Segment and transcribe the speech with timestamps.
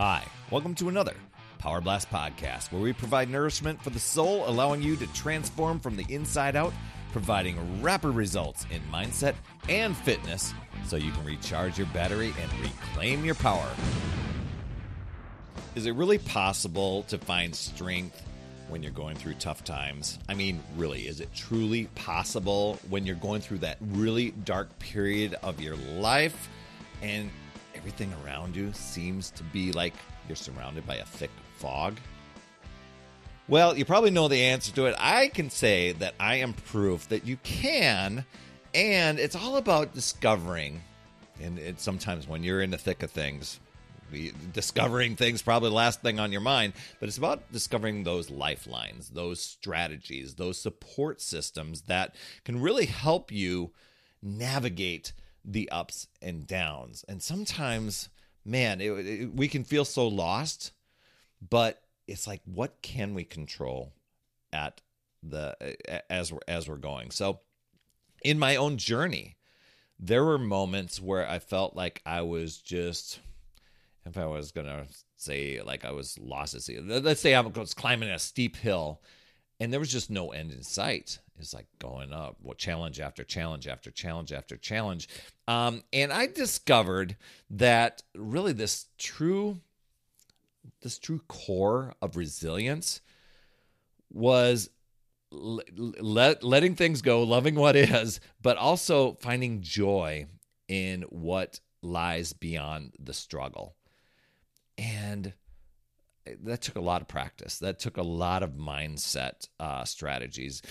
[0.00, 1.14] Hi, welcome to another
[1.58, 5.96] Power Blast podcast where we provide nourishment for the soul, allowing you to transform from
[5.96, 6.72] the inside out,
[7.10, 9.34] providing rapid results in mindset
[9.68, 10.54] and fitness
[10.86, 13.68] so you can recharge your battery and reclaim your power.
[15.74, 18.22] Is it really possible to find strength
[18.68, 20.20] when you're going through tough times?
[20.28, 25.34] I mean, really, is it truly possible when you're going through that really dark period
[25.42, 26.48] of your life
[27.02, 27.30] and
[27.88, 29.94] everything around you seems to be like
[30.28, 31.96] you're surrounded by a thick fog?
[33.48, 34.94] Well, you probably know the answer to it.
[34.98, 38.26] I can say that I am proof that you can,
[38.74, 40.82] and it's all about discovering.
[41.40, 43.58] And sometimes when you're in the thick of things,
[44.52, 49.08] discovering things probably the last thing on your mind, but it's about discovering those lifelines,
[49.08, 53.70] those strategies, those support systems that can really help you
[54.22, 55.14] navigate
[55.48, 57.04] the ups and downs.
[57.08, 58.10] And sometimes,
[58.44, 60.72] man, it, it, we can feel so lost,
[61.46, 63.92] but it's like, what can we control
[64.52, 64.80] at
[65.22, 65.56] the
[66.10, 67.10] as we're as we're going?
[67.10, 67.40] So,
[68.22, 69.36] in my own journey,
[69.98, 73.20] there were moments where I felt like I was just,
[74.04, 76.78] if I was gonna say like I was lost at sea.
[76.80, 79.00] Let's say I was climbing a steep hill,
[79.58, 83.24] and there was just no end in sight is like going up well challenge after
[83.24, 85.08] challenge after challenge after challenge
[85.46, 87.16] um, and i discovered
[87.50, 89.58] that really this true
[90.82, 93.00] this true core of resilience
[94.10, 94.70] was
[95.30, 100.26] let, letting things go loving what is but also finding joy
[100.68, 103.74] in what lies beyond the struggle
[104.78, 105.32] and
[106.42, 107.58] that took a lot of practice.
[107.58, 110.62] That took a lot of mindset uh, strategies.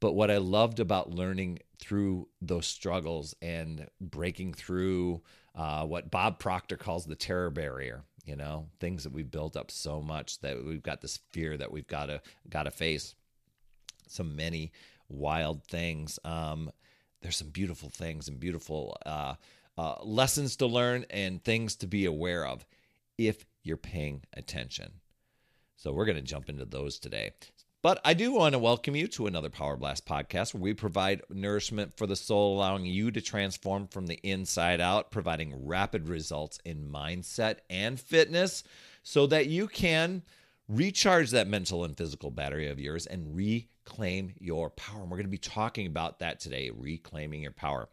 [0.00, 5.22] But what I loved about learning through those struggles and breaking through
[5.54, 9.70] uh, what Bob Proctor calls the terror barrier, you know, things that we've built up
[9.70, 13.14] so much that we've got this fear that we've got to got to face.
[14.08, 14.72] So many
[15.08, 16.18] wild things.
[16.24, 16.70] Um,
[17.20, 19.34] there's some beautiful things and beautiful uh,
[19.76, 22.64] uh, lessons to learn and things to be aware of
[23.18, 24.92] if you're paying attention.
[25.76, 27.32] So we're going to jump into those today.
[27.82, 31.22] But I do want to welcome you to another Power Blast podcast where we provide
[31.30, 36.58] nourishment for the soul, allowing you to transform from the inside out, providing rapid results
[36.66, 38.64] in mindset and fitness
[39.02, 40.22] so that you can
[40.68, 45.00] recharge that mental and physical battery of yours and reclaim your power.
[45.00, 47.88] And we're going to be talking about that today reclaiming your power.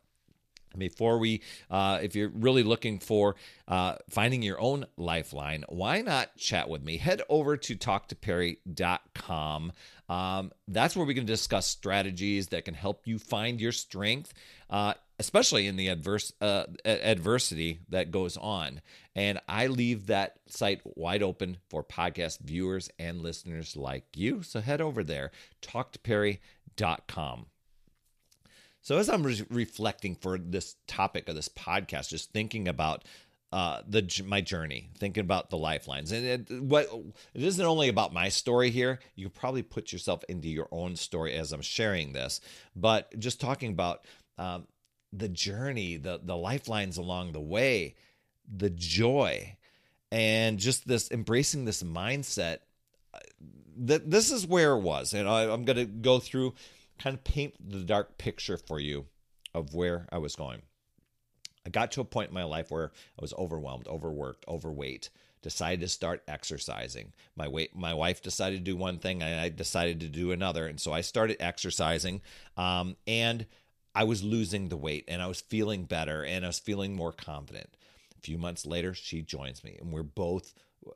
[0.77, 3.35] Before we, uh, if you're really looking for
[3.67, 6.97] uh, finding your own lifeline, why not chat with me?
[6.97, 9.73] Head over to talktoperry.com.
[10.09, 14.33] Um, that's where we can discuss strategies that can help you find your strength,
[14.69, 18.81] uh, especially in the adverse uh, adversity that goes on.
[19.15, 24.44] And I leave that site wide open for podcast viewers and listeners like you.
[24.44, 27.47] So head over there, talktoperry.com.
[28.87, 33.03] So as I'm re- reflecting for this topic of this podcast, just thinking about
[33.51, 36.89] uh, the my journey, thinking about the lifelines, and it, what
[37.33, 38.99] it isn't only about my story here.
[39.13, 42.39] You probably put yourself into your own story as I'm sharing this,
[42.77, 44.05] but just talking about
[44.37, 44.67] um,
[45.11, 47.95] the journey, the the lifelines along the way,
[48.49, 49.57] the joy,
[50.13, 52.59] and just this embracing this mindset.
[53.13, 53.19] Uh,
[53.79, 56.53] that this is where it was, and I, I'm going to go through
[56.97, 59.05] kind of paint the dark picture for you
[59.53, 60.61] of where I was going.
[61.65, 65.09] I got to a point in my life where I was overwhelmed, overworked, overweight.
[65.41, 67.13] Decided to start exercising.
[67.35, 70.65] My weight, my wife decided to do one thing, and I decided to do another,
[70.65, 72.21] and so I started exercising.
[72.57, 73.45] Um, and
[73.93, 77.11] I was losing the weight, and I was feeling better, and I was feeling more
[77.13, 77.69] confident.
[78.17, 80.53] A few months later, she joins me, and we're both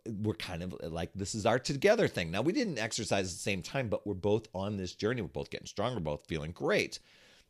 [0.07, 2.31] we're kind of like this is our together thing.
[2.31, 5.21] Now we didn't exercise at the same time, but we're both on this journey.
[5.21, 6.99] We're both getting stronger, both feeling great.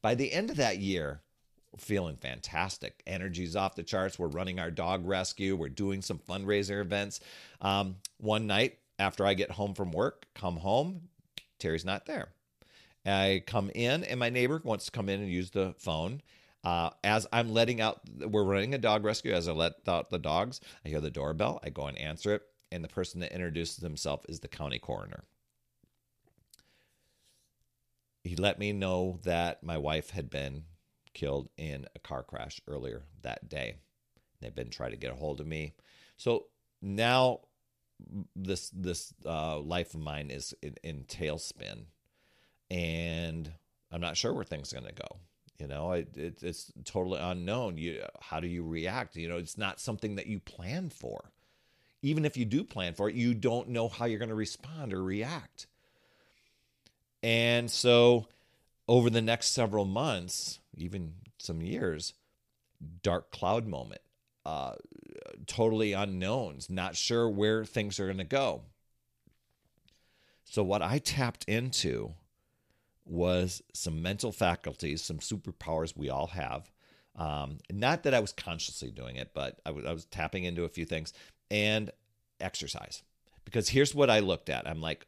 [0.02, 1.22] By the end of that year,
[1.78, 3.01] feeling fantastic.
[3.07, 4.19] Energy's off the charts.
[4.19, 5.56] We're running our dog rescue.
[5.56, 7.19] We're doing some fundraiser events.
[7.62, 11.01] Um, one night after I get home from work, come home,
[11.60, 12.30] Terry's not there.
[13.06, 16.21] I come in, and my neighbor wants to come in and use the phone.
[16.63, 19.34] Uh, as I'm letting out, we're running a dog rescue.
[19.34, 21.60] As I let out the dogs, I hear the doorbell.
[21.63, 25.24] I go and answer it, and the person that introduces himself is the county coroner.
[28.24, 30.66] He let me know that my wife had been
[31.13, 33.78] killed in a car crash earlier that day.
[34.40, 35.74] They've been trying to get a hold of me.
[36.18, 36.46] So
[36.81, 37.42] now
[38.36, 41.86] this this uh, life of mine is in, in tailspin,
[42.69, 43.52] and
[43.92, 45.18] I'm not sure where things are going to go.
[45.62, 47.78] You know, it, it, it's totally unknown.
[47.78, 49.16] You, how do you react?
[49.16, 51.31] You know, it's not something that you plan for.
[52.02, 54.94] even if you do plan for it, you don't know how you're going to respond
[54.94, 55.68] or react.
[57.24, 58.28] And so,
[58.88, 62.14] over the next several months, even some years,
[63.04, 64.02] dark cloud moment,
[64.46, 64.74] uh,
[65.46, 68.64] totally unknowns, not sure where things are going to go.
[70.46, 72.16] So, what I tapped into
[73.12, 76.72] was some mental faculties, some superpowers we all have.
[77.16, 80.69] Um, not that I was consciously doing it, but I was, was tapping into a
[80.69, 81.12] few things
[81.50, 81.92] and
[82.40, 83.04] exercise.
[83.44, 85.06] Because here's what I looked at I'm like,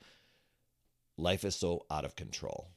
[1.18, 2.68] life is so out of control.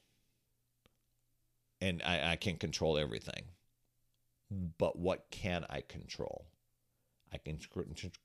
[1.81, 3.47] And I, I can't control everything.
[4.79, 6.47] But what can I control?
[7.33, 7.59] I can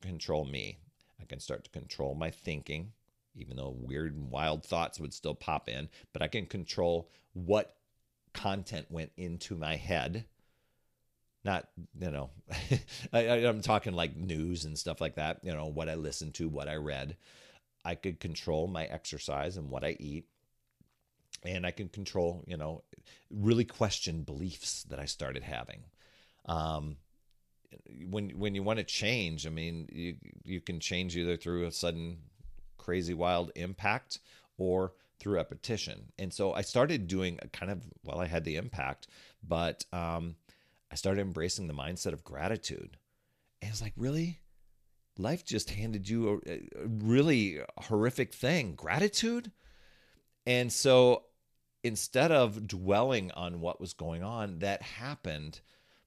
[0.02, 0.78] control me.
[1.20, 2.94] I can start to control my thinking,
[3.36, 7.76] even though weird and wild thoughts would still pop in, but I can control what
[8.34, 10.26] content went into my head.
[11.44, 11.68] Not,
[12.00, 12.30] you know,
[13.14, 16.48] I, am talking like news and stuff like that, you know, what I listened to,
[16.48, 17.18] what I read.
[17.84, 20.26] I could control my exercise and what I eat.
[21.44, 22.84] And I can control, you know,
[23.32, 25.82] really question beliefs that I started having.
[26.46, 26.98] Um,
[28.10, 31.72] when when you want to change, I mean, you you can change either through a
[31.72, 32.18] sudden
[32.82, 34.20] crazy wild impact
[34.58, 36.12] or through repetition.
[36.18, 39.08] And so I started doing a kind of well, I had the impact,
[39.48, 40.36] but um,
[40.92, 42.98] I started embracing the mindset of gratitude.
[43.62, 44.40] And it's like, really?
[45.18, 49.52] Life just handed you a, a really horrific thing, gratitude?
[50.48, 51.26] And so
[51.84, 55.60] instead of dwelling on what was going on, that happened,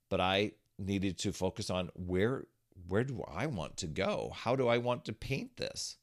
[0.09, 2.47] but I needed to focus on where
[2.88, 4.32] where do I want to go?
[4.35, 5.97] How do I want to paint this?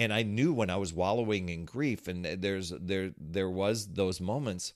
[0.00, 4.18] And I knew when I was wallowing in grief and there's there there was those
[4.18, 4.72] moments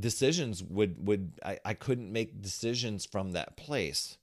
[0.00, 4.18] decisions would would I, I couldn't make decisions from that place.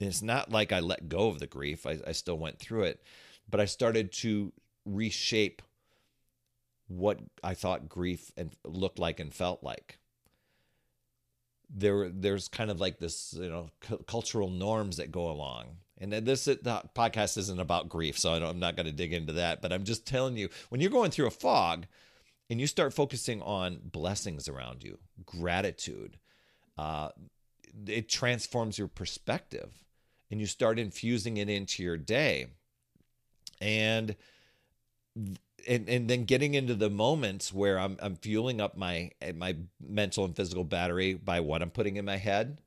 [0.00, 1.86] It's not like I let go of the grief.
[1.86, 3.02] I, I still went through it,
[3.48, 4.52] but I started to
[4.84, 5.62] reshape
[6.88, 9.98] what I thought grief and looked like and felt like.
[11.68, 15.78] There, there's kind of like this, you know, cu- cultural norms that go along.
[15.98, 19.32] And this the podcast isn't about grief, so I am not going to dig into
[19.34, 19.62] that.
[19.62, 21.86] But I'm just telling you, when you're going through a fog,
[22.50, 26.18] and you start focusing on blessings around you, gratitude,
[26.78, 27.08] uh,
[27.86, 29.72] it transforms your perspective,
[30.30, 32.48] and you start infusing it into your day,
[33.60, 34.16] and
[35.66, 40.24] and and then getting into the moments where I'm I'm fueling up my my mental
[40.24, 42.58] and physical battery by what I'm putting in my head,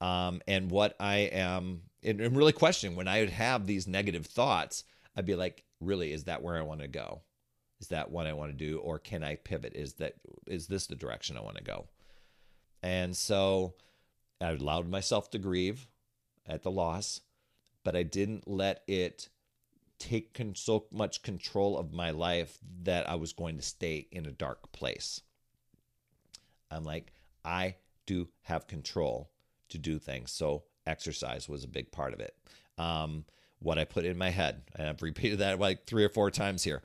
[0.00, 4.26] um, and what I am and, and really questioning when I would have these negative
[4.26, 4.84] thoughts,
[5.16, 7.20] I'd be like, really, is that where I want to go?
[7.80, 9.74] Is that what I want to do, or can I pivot?
[9.74, 10.14] Is that
[10.46, 11.86] is this the direction I want to go?
[12.82, 13.74] And so
[14.40, 15.86] I allowed myself to grieve
[16.46, 17.20] at the loss,
[17.84, 19.28] but I didn't let it
[19.98, 24.26] take con- so much control of my life that I was going to stay in
[24.26, 25.20] a dark place.
[26.70, 27.12] I'm like,
[27.44, 27.76] I
[28.06, 29.30] do have control
[29.70, 30.32] to do things.
[30.32, 32.34] So exercise was a big part of it.
[32.78, 33.24] Um,
[33.58, 36.64] what I put in my head, and I've repeated that like three or four times
[36.64, 36.82] here.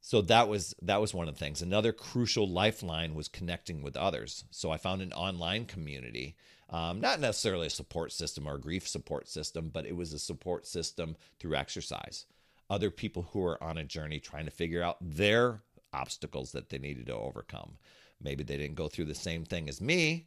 [0.00, 1.62] So that was that was one of the things.
[1.62, 4.44] Another crucial lifeline was connecting with others.
[4.50, 6.36] So I found an online community
[6.70, 10.66] um, not necessarily a support system or grief support system, but it was a support
[10.66, 12.26] system through exercise.
[12.70, 15.62] Other people who are on a journey trying to figure out their
[15.92, 17.76] obstacles that they needed to overcome.
[18.20, 20.26] Maybe they didn't go through the same thing as me,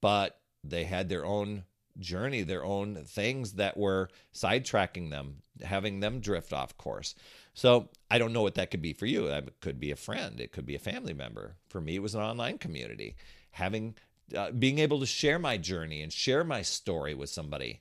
[0.00, 1.64] but they had their own
[1.98, 7.14] journey, their own things that were sidetracking them, having them drift off course.
[7.54, 9.26] So I don't know what that could be for you.
[9.26, 11.56] It could be a friend, it could be a family member.
[11.68, 13.16] For me, it was an online community.
[13.52, 13.96] Having
[14.36, 17.80] uh, being able to share my journey and share my story with somebody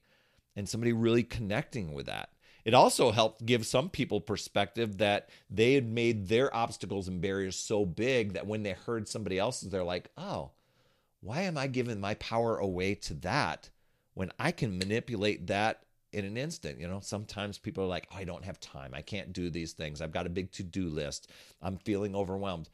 [0.55, 2.29] and somebody really connecting with that.
[2.63, 7.55] It also helped give some people perspective that they had made their obstacles and barriers
[7.55, 10.51] so big that when they heard somebody else's, they're like, oh,
[11.21, 13.69] why am I giving my power away to that
[14.13, 15.83] when I can manipulate that
[16.13, 16.79] in an instant?
[16.79, 18.91] You know, sometimes people are like, oh, I don't have time.
[18.93, 20.01] I can't do these things.
[20.01, 21.29] I've got a big to do list.
[21.61, 22.69] I'm feeling overwhelmed.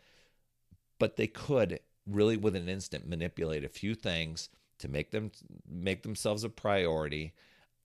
[1.00, 5.31] But they could really with an instant manipulate a few things to make them
[5.69, 7.33] make themselves a priority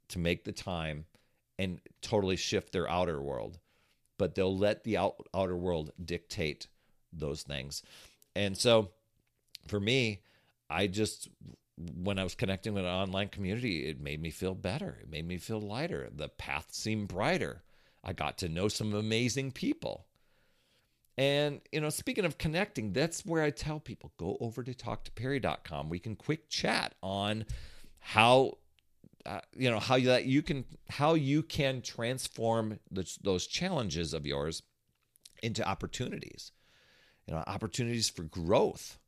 [0.09, 1.05] to make the time
[1.59, 3.59] and totally shift their outer world
[4.17, 6.67] but they'll let the out, outer world dictate
[7.13, 7.83] those things
[8.35, 8.91] and so
[9.69, 10.21] for me
[10.71, 11.29] i just
[11.95, 14.99] when i was connecting with an online community it made me feel better.
[15.01, 16.09] It made me feel lighter.
[16.15, 17.63] The path seemed brighter.
[18.03, 20.07] I got to know some amazing people.
[21.17, 25.89] And, you know, speaking of connecting, that's where I tell people go over to talktoperry.com.
[25.89, 27.45] We can quick chat on
[27.99, 28.59] how
[29.27, 34.15] uh, you know how you, that you can how you can transform the, those challenges
[34.15, 34.63] of yours
[35.43, 36.53] into opportunities.
[37.27, 38.99] You know opportunities for growth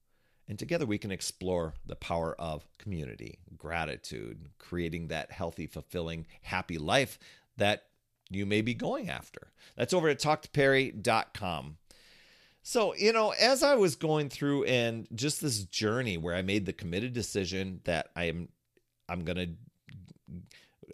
[0.51, 6.77] and together we can explore the power of community gratitude creating that healthy fulfilling happy
[6.77, 7.19] life
[7.57, 7.85] that
[8.33, 9.49] you may be going after.
[9.77, 11.79] That's over at talktoperry.com
[12.63, 16.67] so, you know, as I was going through and just this journey where I made
[16.67, 18.49] the committed decision that I am
[19.09, 19.49] I'm going to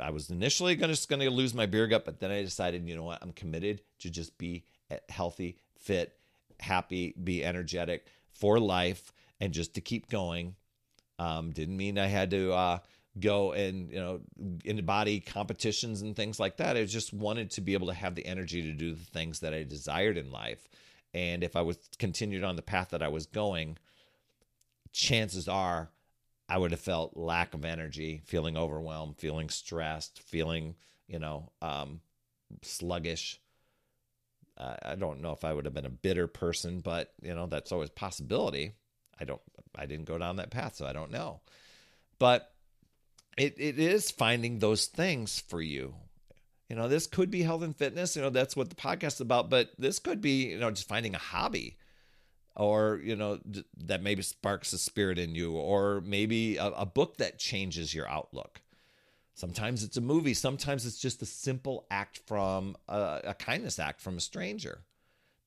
[0.01, 2.43] I was initially going to just going to lose my beer gut, but then I
[2.43, 4.65] decided, you know what, I'm committed to just be
[5.09, 6.15] healthy, fit,
[6.61, 10.55] happy, be energetic for life, and just to keep going.
[11.19, 12.79] Um, didn't mean I had to uh,
[13.19, 14.21] go and you know
[14.65, 16.77] into body competitions and things like that.
[16.77, 19.55] I just wanted to be able to have the energy to do the things that
[19.55, 20.69] I desired in life.
[21.15, 23.79] And if I was continued on the path that I was going,
[24.93, 25.91] chances are
[26.49, 30.77] I would have felt lack of energy, feeling overwhelmed, feeling stressed, feeling,
[31.09, 32.01] you know, um,
[32.63, 33.41] sluggish.
[34.57, 37.47] Uh, I don't know if I would have been a bitter person, but you know,
[37.47, 38.75] that's always possibility.
[39.21, 39.41] I don't,
[39.75, 41.41] I didn't go down that path, so I don't know.
[42.19, 42.53] But
[43.37, 45.95] it, it is finding those things for you.
[46.69, 48.17] You know, this could be health and fitness.
[48.17, 49.51] You know, that's what the podcast is about.
[49.51, 51.77] But this could be, you know, just finding a hobby
[52.57, 53.39] or you know
[53.77, 58.09] that maybe sparks a spirit in you or maybe a, a, book that changes your
[58.09, 58.63] outlook
[59.35, 64.01] sometimes it's a movie sometimes it's just a simple act from a, a kindness act
[64.01, 64.81] from a stranger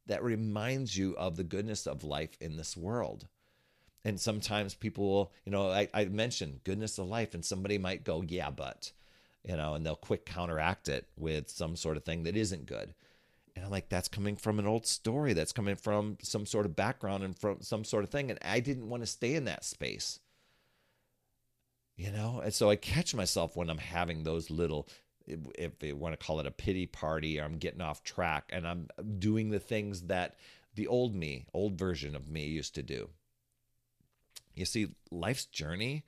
[0.06, 3.28] that reminds you of the goodness of life in this world
[4.06, 8.04] and sometimes people will you know I, I mentioned goodness of life and somebody might
[8.04, 8.92] go yeah but
[9.44, 12.94] you know and they'll quick counteract it with some sort of thing that isn't good
[13.60, 15.34] and I'm like, that's coming from an old story.
[15.34, 18.30] That's coming from some sort of background and from some sort of thing.
[18.30, 20.22] And I didn't want to stay in that space.
[21.98, 22.40] You know?
[22.42, 24.88] And so I catch myself when I'm having those little,
[25.28, 28.66] if they want to call it a pity party, or I'm getting off track and
[28.66, 28.88] I'm
[29.20, 30.38] doing the things that
[30.76, 33.10] the old me, old version of me used to do.
[34.60, 36.04] You see, life's journey,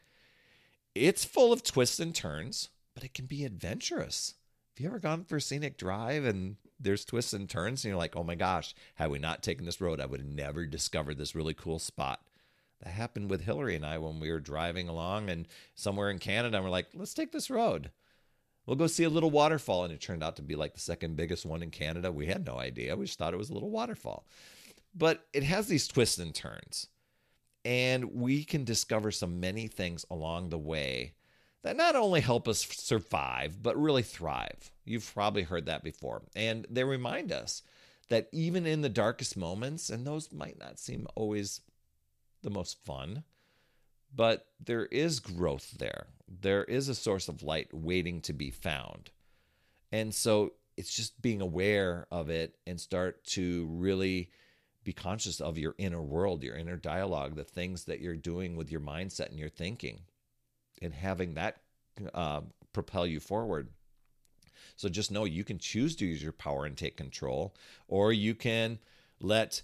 [0.93, 4.35] it's full of twists and turns, but it can be adventurous.
[4.75, 7.97] Have you ever gone for a scenic drive and there's twists and turns, and you're
[7.97, 11.17] like, oh my gosh, had we not taken this road, I would have never discovered
[11.17, 12.21] this really cool spot.
[12.83, 16.57] That happened with Hillary and I when we were driving along and somewhere in Canada,
[16.57, 17.91] and we're like, let's take this road.
[18.65, 19.83] We'll go see a little waterfall.
[19.83, 22.11] And it turned out to be like the second biggest one in Canada.
[22.11, 22.95] We had no idea.
[22.95, 24.25] We just thought it was a little waterfall.
[24.95, 26.87] But it has these twists and turns.
[27.63, 31.13] And we can discover so many things along the way
[31.63, 34.71] that not only help us survive, but really thrive.
[34.83, 36.23] You've probably heard that before.
[36.35, 37.61] And they remind us
[38.09, 41.61] that even in the darkest moments, and those might not seem always
[42.41, 43.23] the most fun,
[44.13, 46.07] but there is growth there.
[46.27, 49.11] There is a source of light waiting to be found.
[49.91, 54.31] And so it's just being aware of it and start to really
[54.83, 58.71] be conscious of your inner world, your inner dialogue, the things that you're doing with
[58.71, 60.01] your mindset and your thinking
[60.81, 61.57] and having that
[62.13, 62.41] uh,
[62.73, 63.69] propel you forward.
[64.75, 67.53] So just know you can choose to use your power and take control,
[67.87, 68.79] or you can
[69.19, 69.61] let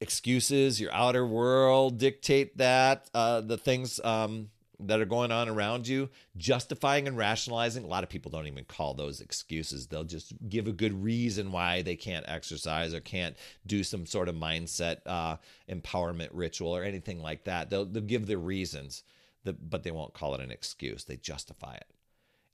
[0.00, 4.50] excuses, your outer world dictate that, uh, the things um,
[4.80, 7.84] that are going on around you, justifying and rationalizing.
[7.84, 9.86] A lot of people don't even call those excuses.
[9.86, 14.28] They'll just give a good reason why they can't exercise or can't do some sort
[14.28, 15.36] of mindset uh,
[15.70, 17.70] empowerment ritual or anything like that.
[17.70, 19.02] They'll, they'll give the reasons
[19.44, 21.04] but they won't call it an excuse.
[21.04, 21.86] They justify it.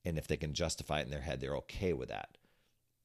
[0.04, 2.36] And if they can justify it in their head, they're okay with that.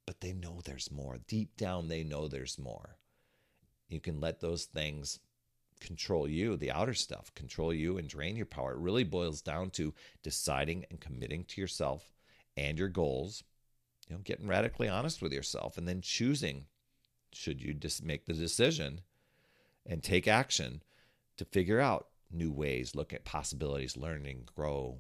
[0.06, 1.18] But they know there's more.
[1.28, 2.98] Deep down, they know there's more.
[3.90, 5.20] You can let those things
[5.80, 8.74] control you, the outer stuff, control you and drain your power.
[8.74, 12.14] It really boils down to deciding and committing to yourself
[12.58, 13.44] and your goals,
[14.08, 16.66] you know, getting radically honest with yourself and then choosing
[17.34, 19.02] should you just make the decision
[19.86, 20.82] and take action
[21.38, 25.00] to figure out new ways, look at possibilities, learning, grow,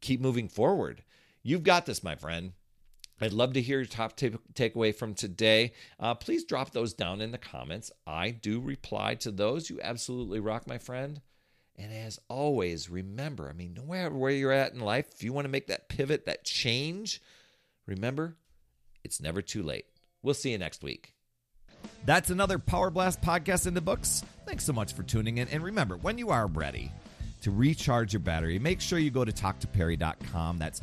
[0.00, 1.02] keep moving forward.
[1.42, 2.52] You've got this, my friend.
[3.24, 5.72] I'd love to hear your top t- takeaway from today.
[5.98, 7.90] Uh, please drop those down in the comments.
[8.06, 9.70] I do reply to those.
[9.70, 11.20] You absolutely rock, my friend.
[11.76, 15.32] And as always, remember I mean, no matter where you're at in life, if you
[15.32, 17.22] want to make that pivot, that change,
[17.86, 18.36] remember,
[19.04, 19.86] it's never too late.
[20.22, 21.14] We'll see you next week.
[22.04, 24.24] That's another Power Blast podcast in the books.
[24.46, 25.48] Thanks so much for tuning in.
[25.48, 26.92] And remember, when you are ready
[27.42, 30.58] to recharge your battery, make sure you go to talktoperry.com.
[30.58, 30.82] That's